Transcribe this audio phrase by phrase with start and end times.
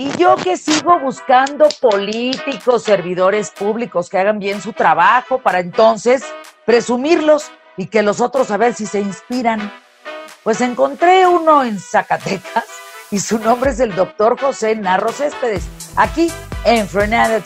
[0.00, 6.22] Y yo que sigo buscando políticos, servidores públicos que hagan bien su trabajo para entonces
[6.64, 9.72] presumirlos y que los otros a ver si se inspiran.
[10.44, 12.66] Pues encontré uno en Zacatecas
[13.10, 15.64] y su nombre es el doctor José Narro Céspedes,
[15.96, 16.30] aquí
[16.64, 17.42] en Fernando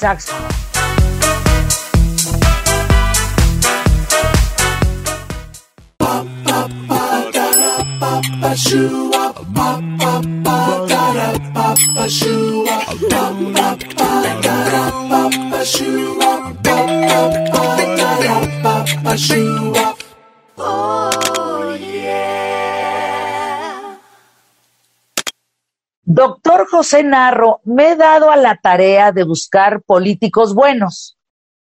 [26.04, 31.16] Doctor José Narro, me he dado a la tarea de buscar políticos buenos,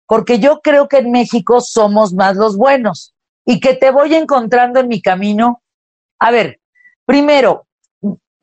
[0.07, 3.13] porque yo creo que en México somos más los buenos
[3.45, 5.61] y que te voy encontrando en mi camino.
[6.19, 6.61] A ver,
[7.05, 7.65] primero,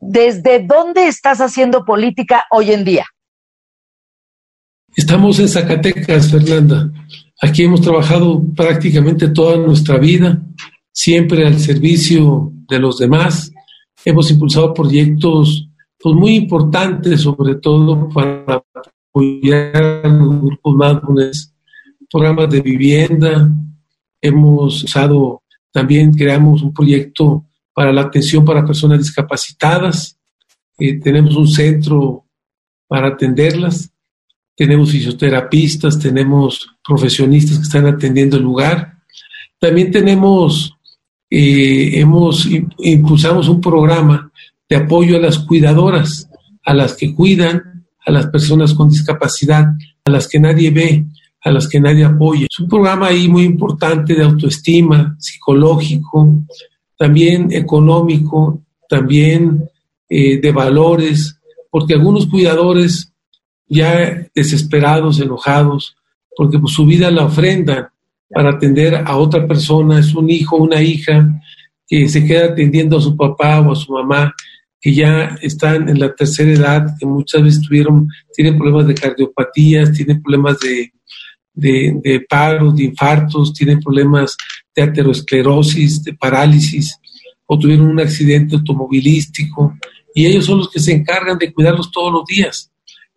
[0.02, 3.06] ¿desde dónde estás haciendo política hoy en día?
[4.94, 6.90] Estamos en Zacatecas, Fernanda.
[7.40, 10.42] Aquí hemos trabajado prácticamente toda nuestra vida,
[10.92, 13.52] siempre al servicio de los demás.
[14.04, 18.62] Hemos impulsado proyectos pues, muy importantes, sobre todo para
[19.08, 21.54] apoyar a los grupos más
[22.10, 23.48] programas de vivienda.
[24.20, 30.18] Hemos usado, también creamos un proyecto para la atención para personas discapacitadas.
[30.78, 32.26] Eh, tenemos un centro
[32.86, 33.90] para atenderlas.
[34.54, 38.98] Tenemos fisioterapistas, tenemos profesionistas que están atendiendo el lugar.
[39.58, 40.76] También tenemos,
[41.30, 42.46] eh, hemos,
[42.78, 44.30] impulsamos un programa
[44.68, 46.28] de apoyo a las cuidadoras,
[46.64, 49.66] a las que cuidan, a las personas con discapacidad,
[50.04, 51.06] a las que nadie ve,
[51.42, 52.46] a las que nadie apoya.
[52.50, 56.44] Es un programa ahí muy importante de autoestima, psicológico,
[57.02, 59.68] también económico, también
[60.08, 61.36] eh, de valores,
[61.68, 63.12] porque algunos cuidadores
[63.66, 65.96] ya desesperados, enojados,
[66.36, 67.88] porque pues, su vida la ofrendan
[68.30, 71.28] para atender a otra persona, es un hijo, una hija
[71.88, 74.32] que se queda atendiendo a su papá o a su mamá,
[74.80, 79.90] que ya están en la tercera edad, que muchas veces tuvieron, tienen problemas de cardiopatías,
[79.92, 80.92] tienen problemas de,
[81.52, 84.36] de, de paros, de infartos, tienen problemas
[84.74, 86.98] de aterosclerosis, de parálisis,
[87.52, 89.76] o tuvieron un accidente automovilístico,
[90.14, 92.70] y ellos son los que se encargan de cuidarlos todos los días.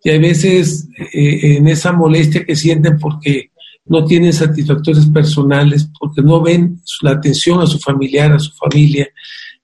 [0.04, 3.52] Y a veces eh, en esa molestia que sienten porque
[3.86, 9.08] no tienen satisfactores personales, porque no ven la atención a su familiar, a su familia,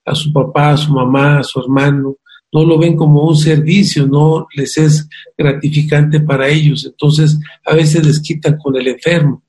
[0.06, 2.16] a su papá, a su mamá, a su hermano,
[2.54, 6.86] no lo ven como un servicio, no les es gratificante para ellos.
[6.86, 9.44] Entonces, a veces les quitan con el enfermo.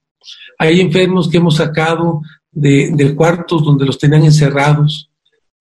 [0.58, 2.22] Hay enfermos que hemos sacado
[2.52, 5.10] de, cuartos donde los tenían encerrados,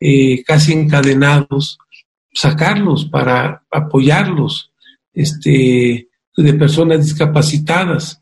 [0.02, 1.78] eh, casi encadenados,
[2.34, 4.72] sacarlos para apoyarlos,
[5.14, 8.20] este, de personas discapacitadas.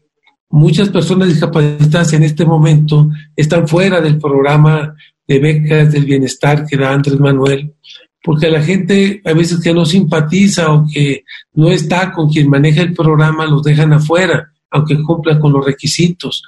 [0.49, 4.93] Muchas personas discapacitadas en este momento están fuera del programa
[5.25, 7.73] de becas del bienestar que da Andrés Manuel,
[8.23, 11.23] porque la gente a veces que no simpatiza o que
[11.53, 16.43] no está con quien maneja el programa los dejan afuera, aunque cumplan con los requisitos.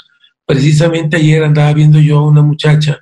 [0.46, 3.00] Precisamente ayer andaba viendo yo a una muchacha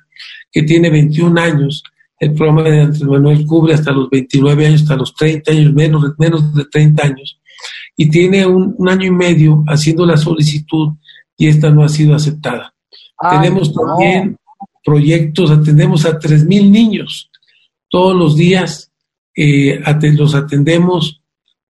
[0.52, 1.82] que tiene 21 años,
[2.20, 6.04] el programa de Andrés Manuel cubre hasta los 29 años, hasta los 30 años, menos,
[6.18, 7.40] menos de 30 años,
[7.96, 10.90] y tiene un, año y medio haciendo la solicitud
[11.36, 12.74] y esta no ha sido aceptada.
[13.30, 14.36] Tenemos también
[14.84, 17.30] proyectos, atendemos a 3.000 niños
[17.88, 18.92] todos los días,
[19.34, 19.80] eh,
[20.12, 21.22] los atendemos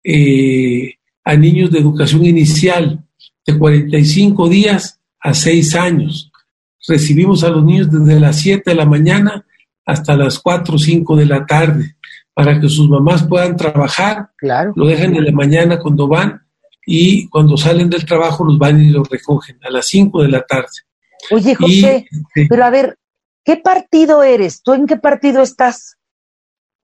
[0.03, 0.95] eh,
[1.25, 3.03] a niños de educación inicial
[3.47, 6.31] de 45 días a 6 años.
[6.87, 9.47] Recibimos a los niños desde las 7 de la mañana
[9.87, 11.97] hasta las 4 o 5 de la tarde
[12.33, 14.31] para que sus mamás puedan trabajar.
[14.37, 14.73] Claro.
[14.77, 16.43] Lo dejan en la mañana cuando van
[16.87, 20.43] y cuando salen del trabajo los van y los recogen a las 5 de la
[20.43, 20.69] tarde.
[21.31, 22.99] Oye, José, este, pero a ver,
[23.45, 24.63] ¿qué partido eres?
[24.63, 25.97] ¿Tú en qué partido estás?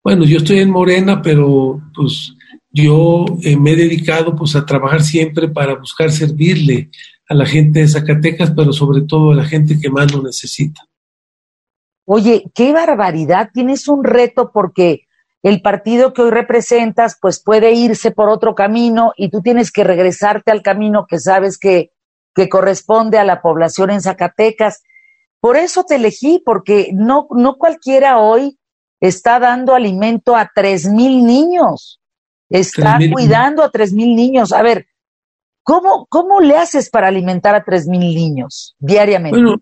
[0.03, 2.33] Bueno, yo estoy en Morena, pero pues
[2.71, 6.89] yo eh, me he dedicado pues a trabajar siempre para buscar servirle
[7.27, 10.81] a la gente de Zacatecas, pero sobre todo a la gente que más lo necesita.
[12.05, 15.01] Oye, qué barbaridad, tienes un reto porque
[15.43, 19.83] el partido que hoy representas pues puede irse por otro camino y tú tienes que
[19.83, 21.91] regresarte al camino que sabes que,
[22.35, 24.83] que corresponde a la población en Zacatecas.
[25.39, 28.59] Por eso te elegí, porque no, no cualquiera hoy
[28.99, 31.99] está dando alimento a tres mil niños,
[32.49, 34.53] está cuidando a tres mil niños.
[34.53, 34.85] A ver,
[35.63, 39.39] ¿cómo, ¿cómo le haces para alimentar a tres mil niños diariamente?
[39.39, 39.57] Bueno,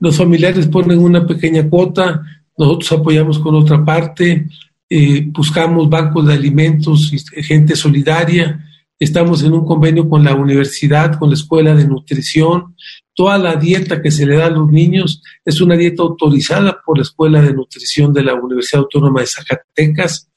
[0.00, 2.22] los familiares ponen una pequeña cuota,
[2.56, 4.46] nosotros apoyamos con otra parte,
[4.88, 8.64] eh, buscamos bancos de alimentos, gente solidaria,
[8.98, 12.74] estamos en un convenio con la universidad, con la escuela de nutrición.
[13.14, 16.98] Toda la dieta que se le da a los niños es una dieta autorizada por
[16.98, 20.30] la Escuela de Nutrición de la Universidad Autónoma de Zacatecas.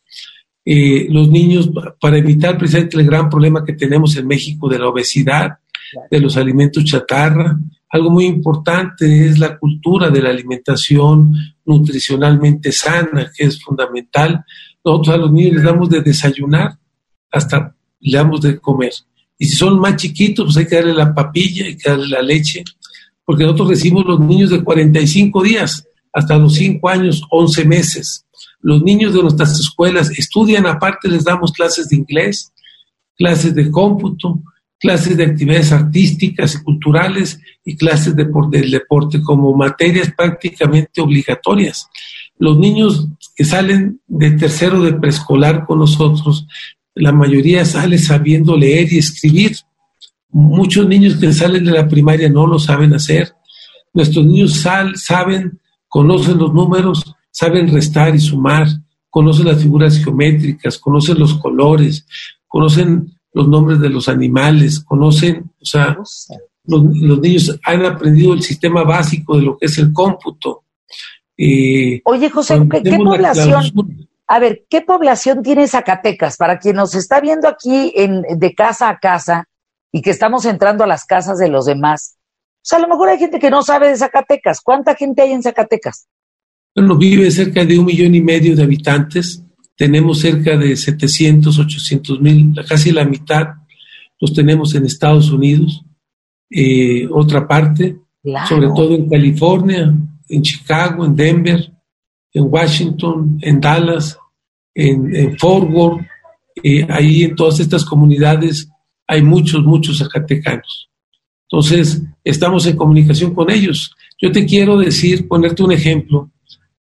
[0.65, 4.89] Eh, los niños, para evitar precisamente el gran problema que tenemos en México de la
[4.89, 5.59] obesidad,
[6.09, 7.57] de los alimentos chatarra,
[7.91, 11.33] algo muy importante es la cultura de la alimentación
[11.65, 14.45] nutricionalmente sana, que es fundamental.
[14.83, 16.77] Nosotros a los niños les damos de desayunar
[17.29, 18.93] hasta le damos de comer.
[19.37, 22.21] Y si son más chiquitos, pues hay que darle la papilla, hay que darle la
[22.21, 22.63] leche,
[23.25, 28.25] porque nosotros recibimos los niños de 45 días hasta los 5 años, 11 meses.
[28.61, 32.53] Los niños de nuestras escuelas estudian aparte, les damos clases de inglés,
[33.17, 34.41] clases de cómputo,
[34.81, 41.87] clases de actividades artísticas y culturales y clases de, del deporte como materias prácticamente obligatorias.
[42.39, 46.47] Los niños que salen de tercero de preescolar con nosotros,
[46.95, 49.55] la mayoría sale sabiendo leer y escribir.
[50.31, 53.33] Muchos niños que salen de la primaria no lo saben hacer.
[53.93, 58.67] Nuestros niños sal, saben, conocen los números, saben restar y sumar,
[59.11, 62.07] conocen las figuras geométricas, conocen los colores,
[62.47, 65.97] conocen los nombres de los animales, conocen, o sea,
[66.65, 70.63] los, niños han aprendido el sistema básico de lo que es el cómputo.
[71.37, 73.63] Eh, Oye, José, ¿qué, población?
[74.27, 76.37] A ver, ¿qué población tiene Zacatecas?
[76.37, 79.47] Para quien nos está viendo aquí en, de casa a casa
[79.91, 82.17] y que estamos entrando a las casas de los demás.
[82.57, 84.61] O sea, a lo mejor hay gente que no sabe de Zacatecas.
[84.61, 86.07] ¿Cuánta gente hay en Zacatecas?
[86.75, 89.43] Bueno, vive cerca de un millón y medio de habitantes
[89.75, 93.47] tenemos cerca de 700, 800 mil, casi la mitad
[94.19, 95.83] los tenemos en Estados Unidos,
[96.49, 97.97] eh, otra parte,
[98.47, 99.93] sobre todo en California,
[100.29, 101.71] en Chicago, en Denver,
[102.33, 104.17] en Washington, en Dallas,
[104.75, 106.05] en, Fort Worth,
[106.63, 108.69] eh, ahí en todas estas comunidades
[109.07, 110.89] hay muchos, muchos zacatecanos.
[111.49, 113.93] Entonces, estamos en comunicación con ellos.
[114.21, 116.31] Yo te quiero decir, ponerte un ejemplo.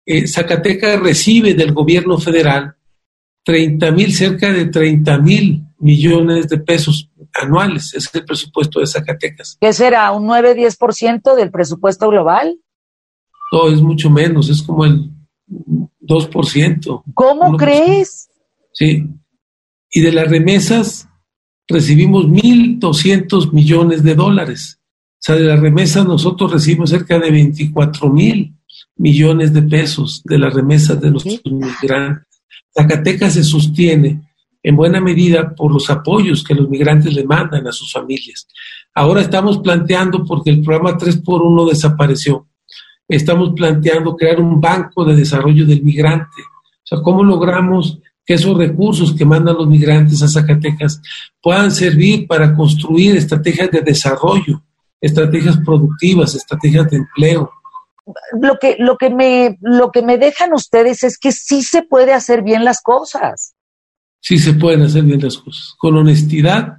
[0.06, 2.74] Eh, Zacatecas recibe del gobierno federal
[3.44, 7.94] 30 mil, cerca de 30 mil millones de pesos anuales.
[7.94, 9.56] es el presupuesto de Zacatecas.
[9.60, 10.10] ¿Qué será?
[10.12, 12.58] ¿Un 9-10% del presupuesto global?
[13.52, 15.10] No, es mucho menos, es como el
[16.00, 17.02] 2%.
[17.14, 18.28] ¿Cómo crees?
[18.72, 19.06] Sí.
[19.90, 21.08] Y de las remesas
[21.66, 24.80] recibimos 1.200 millones de dólares.
[25.14, 28.56] O sea, de las remesas nosotros recibimos cerca de 24 mil
[28.96, 32.42] millones de pesos de las remesas de nuestros migrantes.
[32.74, 34.22] Zacatecas se sostiene
[34.62, 38.46] en buena medida por los apoyos que los migrantes le mandan a sus familias.
[38.94, 42.46] Ahora estamos planteando, porque el programa 3x1 desapareció,
[43.08, 46.42] estamos planteando crear un banco de desarrollo del migrante.
[46.42, 51.00] O sea, ¿cómo logramos que esos recursos que mandan los migrantes a Zacatecas
[51.42, 54.62] puedan servir para construir estrategias de desarrollo,
[55.00, 57.50] estrategias productivas, estrategias de empleo,
[58.40, 62.12] lo que, lo que me, lo que me dejan ustedes es que sí se puede
[62.12, 63.54] hacer bien las cosas.
[64.20, 65.74] Sí se pueden hacer bien las cosas.
[65.78, 66.78] Con honestidad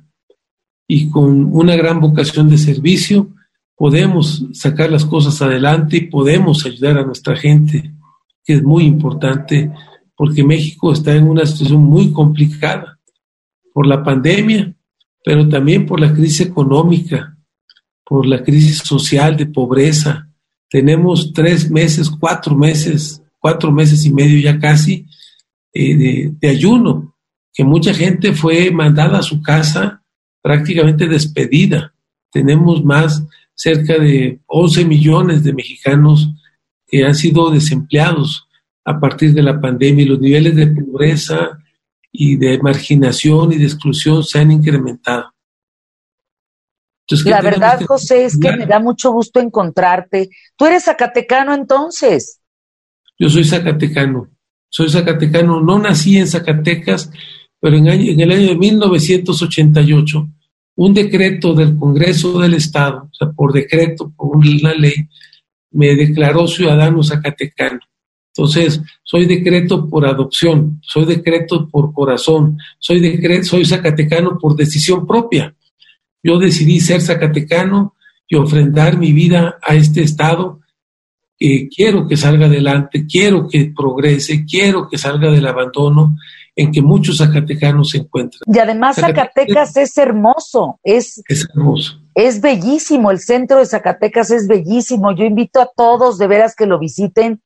[0.88, 3.30] y con una gran vocación de servicio,
[3.76, 7.94] podemos sacar las cosas adelante y podemos ayudar a nuestra gente,
[8.46, 9.72] que es muy importante,
[10.16, 13.00] porque México está en una situación muy complicada
[13.74, 14.76] por la pandemia,
[15.24, 17.38] pero también por la crisis económica,
[18.04, 20.30] por la crisis social de pobreza,
[20.72, 25.06] tenemos tres meses, cuatro meses, cuatro meses y medio ya casi
[25.74, 27.14] eh, de, ayuno,
[27.54, 30.02] que mucha gente fue mandada a su casa
[30.42, 31.94] prácticamente despedida.
[32.32, 33.22] Tenemos más,
[33.54, 36.30] cerca de 11 millones de mexicanos
[36.88, 38.48] que han sido desempleados
[38.86, 41.60] a partir de la pandemia y los niveles de pobreza
[42.14, 45.32] y de marginación y de exclusión se han incrementado
[47.26, 50.30] la verdad, José, es que me da mucho gusto encontrarte.
[50.56, 52.40] ¿Tú eres zacatecano entonces?
[53.18, 54.30] Yo soy zacatecano.
[54.70, 55.62] Soy zacatecano.
[55.62, 57.12] No nací en Zacatecas,
[57.60, 60.28] pero en, el año de 1988,
[60.76, 64.96] un decreto del Congreso del Estado, o sea, por decreto, por una ley,
[65.72, 67.80] me declaró ciudadano zacatecano.
[68.34, 75.06] Entonces, soy decreto por adopción, soy decreto por corazón, soy decreto, soy zacatecano por decisión
[75.06, 75.54] propia.
[76.24, 77.96] Yo decidí ser zacatecano
[78.28, 80.60] y ofrendar mi vida a este Estado.
[81.76, 86.16] quiero que salga adelante, quiero que progrese, quiero que salga del abandono
[86.56, 88.42] en que muchos zacatecanos se encuentran.
[88.46, 92.00] Y además Zacatecas, es hermoso, es, es hermoso.
[92.14, 95.16] Es bellísimo, el centro de Zacatecas es bellísimo.
[95.16, 97.42] Yo invito a todos de veras que lo visiten.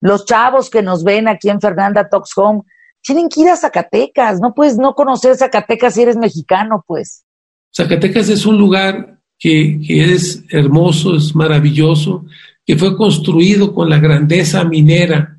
[0.00, 2.62] Los chavos que nos ven aquí en Fernanda Talks Home,
[3.02, 7.24] tienen que ir a Zacatecas, no puedes no conocer Zacatecas si eres mexicano, pues.
[7.74, 12.24] Zacatecas es un lugar que, que es hermoso, es maravilloso,
[12.66, 15.38] que fue construido con la grandeza minera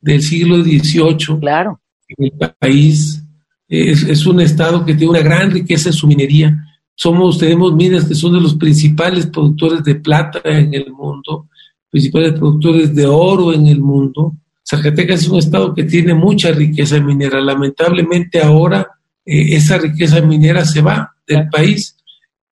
[0.00, 1.80] del siglo XVIII claro.
[2.08, 3.22] en el país.
[3.68, 6.56] Es, es, un estado que tiene una gran riqueza en su minería.
[6.94, 11.48] Somos, tenemos minas que son de los principales productores de plata en el mundo,
[11.90, 14.34] principales productores de oro en el mundo.
[14.62, 17.40] Zacatecas es un estado que tiene mucha riqueza minera.
[17.40, 18.86] Lamentablemente ahora
[19.24, 21.96] eh, esa riqueza minera se va del país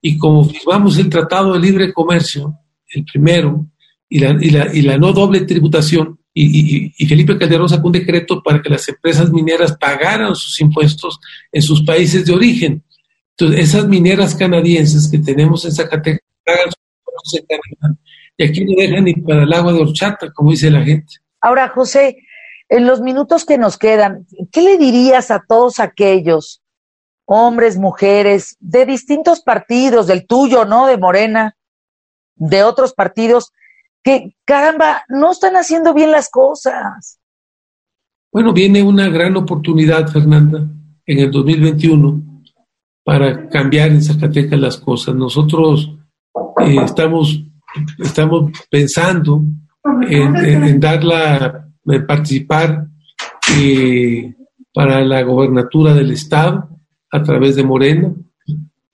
[0.01, 2.55] y como firmamos el Tratado de Libre Comercio,
[2.89, 3.67] el primero,
[4.09, 7.93] y la, y la, y la no doble tributación, y, y, Felipe Calderón sacó un
[7.93, 11.19] decreto para que las empresas mineras pagaran sus impuestos
[11.51, 12.85] en sus países de origen.
[13.37, 18.01] Entonces, esas mineras canadienses que tenemos en Zacatecas pagan sus impuestos en Canadá
[18.41, 21.13] y aquí no dejan ni para el agua de horchata, como dice la gente.
[21.43, 22.17] Ahora, José,
[22.71, 26.63] en los minutos que nos quedan, ¿qué le dirías a todos aquellos
[27.27, 30.87] hombres, mujeres, de distintos partidos, del tuyo, ¿no?
[30.87, 31.57] De Morena,
[32.37, 33.53] de otros partidos,
[34.03, 37.21] que caramba, no están haciendo bien las cosas.
[38.33, 40.67] Bueno, viene una gran oportunidad, Fernanda,
[41.07, 42.23] en el 2021
[43.05, 45.15] para cambiar en Zacatecas las cosas.
[45.15, 45.93] Nosotros
[46.63, 47.43] eh, estamos,
[47.99, 49.43] estamos pensando
[50.09, 52.87] en, en, en darla, en participar
[53.59, 54.33] eh,
[54.73, 56.69] para la gobernatura del Estado
[57.11, 58.13] a través de Morena.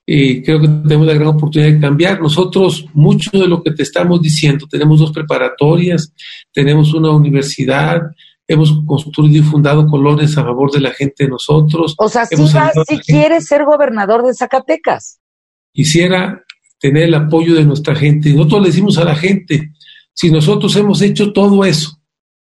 [0.05, 2.21] Y creo que tenemos la gran oportunidad de cambiar.
[2.21, 6.13] Nosotros, mucho de lo que te estamos diciendo, tenemos dos preparatorias,
[6.51, 8.01] tenemos una universidad,
[8.47, 11.93] hemos construido y fundado colores a favor de la gente de nosotros.
[11.97, 15.19] O sea, si, si quieres ser gobernador de Zacatecas.
[15.73, 16.41] Quisiera
[16.79, 18.33] tener el apoyo de nuestra gente.
[18.33, 19.73] Nosotros le decimos a la gente,
[20.13, 21.96] si nosotros hemos hecho todo eso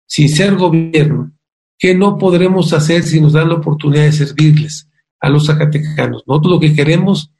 [0.07, 1.33] sin ser gobierno,
[1.79, 4.89] ¿qué no podremos hacer si nos dan la oportunidad de servirles
[5.21, 6.23] a los zacatecanos?
[6.27, 7.33] Nosotros lo que queremos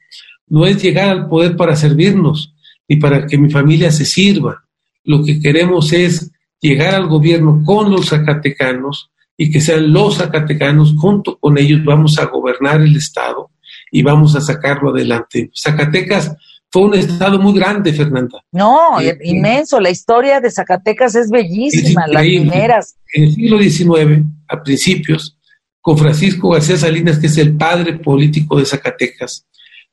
[0.47, 2.53] no es llegar al poder para servirnos,
[2.87, 4.63] ni para que mi familia se sirva.
[5.03, 6.31] Lo que queremos es
[6.61, 12.17] llegar al gobierno con los zacatecanos y que sean los zacatecanos, junto con ellos vamos
[12.17, 13.51] a gobernar el Estado
[13.91, 15.51] y vamos a sacarlo adelante.
[15.53, 16.35] Zacatecas
[16.69, 18.43] fue un estado muy grande, Fernanda.
[18.51, 19.79] No, eh, inmenso.
[19.79, 22.97] La historia de Zacatecas es bellísima, es las mineras.
[23.13, 25.37] En el siglo XIX, a principios,
[25.79, 29.45] con Francisco García Salinas, que es el padre político de Zacatecas,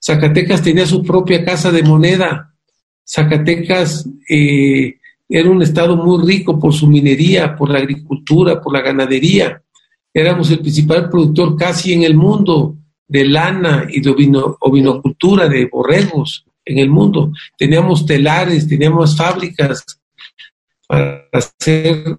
[0.04, 2.54] Zacatecas tenía su propia casa de moneda.
[3.07, 4.97] Zacatecas eh,
[5.28, 9.62] era un estado muy rico por su minería, por la agricultura, por la ganadería.
[10.12, 12.76] Éramos el principal productor casi en el mundo
[13.07, 17.33] de lana y de ovino, ovinocultura, de borregos en el mundo.
[17.59, 19.85] Teníamos telares, teníamos fábricas
[20.87, 22.18] para hacer,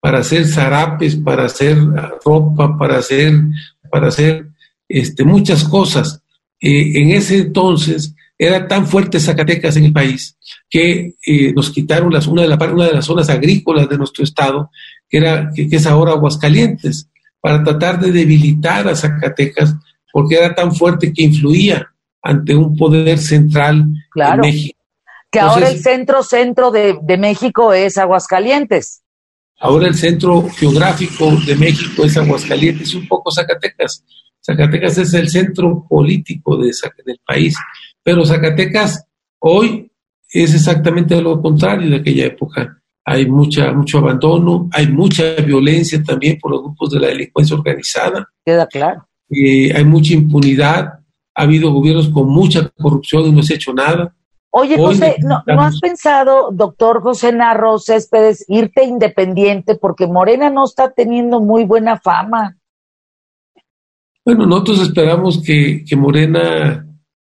[0.00, 1.78] para hacer zarapes, para hacer
[2.24, 3.34] ropa, para hacer,
[3.90, 4.46] para hacer
[4.88, 6.22] este, muchas cosas.
[6.60, 10.36] Eh, en ese entonces era tan fuerte Zacatecas en el país
[10.68, 14.24] que eh, nos quitaron las, una, de la, una de las zonas agrícolas de nuestro
[14.24, 14.70] estado,
[15.08, 17.08] que, era, que, que es ahora Aguascalientes,
[17.40, 19.74] para tratar de debilitar a Zacatecas,
[20.12, 21.90] porque era tan fuerte que influía
[22.22, 24.78] ante un poder central claro, en México.
[25.30, 29.02] Que Entonces, ahora el centro centro de, de, México es Aguascalientes.
[29.60, 34.04] Ahora el centro geográfico de México es Aguascalientes, un poco Zacatecas.
[34.44, 36.72] Zacatecas es el centro político de,
[37.04, 37.54] del país,
[38.02, 39.04] pero Zacatecas
[39.38, 39.90] hoy
[40.28, 42.76] es exactamente lo contrario de aquella época.
[43.04, 48.28] Hay mucha, mucho abandono, hay mucha violencia también por los grupos de la delincuencia organizada.
[48.44, 49.06] Queda claro.
[49.28, 50.99] Eh, hay mucha impunidad,
[51.34, 54.14] ha habido gobiernos con mucha corrupción y no se ha hecho nada.
[54.52, 60.50] Oye, Hoy José, ¿no, ¿no, has pensado, doctor José Narro Céspedes, irte independiente porque Morena
[60.50, 62.56] no está teniendo muy buena fama?
[64.24, 66.84] Bueno, nosotros esperamos que, que Morena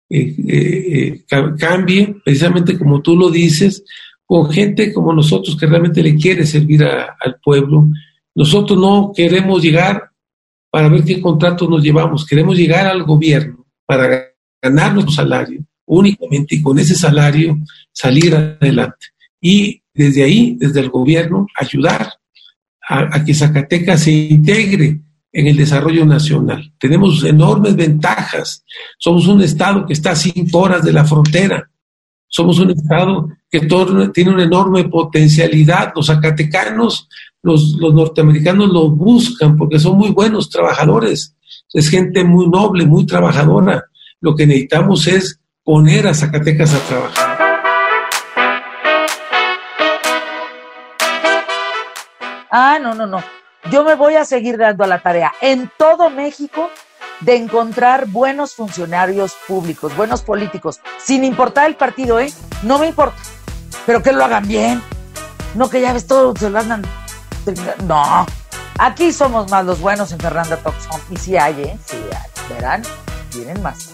[0.09, 1.25] eh, eh,
[1.57, 3.83] cambie, precisamente como tú lo dices,
[4.23, 7.87] con gente como nosotros que realmente le quiere servir a, al pueblo.
[8.35, 10.11] Nosotros no queremos llegar
[10.69, 13.56] para ver qué contratos nos llevamos, queremos llegar al gobierno
[13.88, 14.27] para
[14.62, 17.58] ganar nuestro salario únicamente con ese salario
[17.91, 19.08] salir adelante.
[19.41, 22.13] Y desde ahí, desde el gobierno, ayudar
[22.88, 25.00] a, que Zacatecas se integre
[25.32, 26.72] en el desarrollo nacional.
[26.77, 28.63] Tenemos enormes ventajas.
[28.98, 31.70] Somos un estado que está a cinco horas de la frontera.
[32.27, 33.62] Somos un estado que
[34.13, 35.94] tiene una enorme potencialidad.
[35.96, 37.08] Los zacatecanos,
[37.41, 41.37] los, los norteamericanos lo buscan porque son muy buenos trabajadores
[41.74, 43.86] es gente muy noble, muy trabajadora.
[44.21, 47.38] Lo que necesitamos es poner a Zacatecas a trabajar.
[52.50, 53.21] Ah, no, no, no.
[53.69, 56.69] yo me voy a seguir dando a la tarea en todo México
[57.19, 62.31] de encontrar buenos funcionarios públicos, buenos políticos, sin importar el partido, ¿eh?
[62.63, 63.17] No me importa,
[63.86, 64.81] pero que lo hagan bien.
[65.55, 66.83] No que ya ves todo, se lo andan.
[67.86, 68.25] No,
[68.77, 71.01] aquí somos más los buenos en Fernanda Toxón.
[71.10, 71.79] Y si hay, ¿eh?
[71.86, 72.55] Sí hay.
[72.55, 72.84] Verán,
[73.34, 73.89] vienen más.